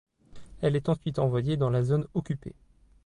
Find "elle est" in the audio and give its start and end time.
0.61-0.89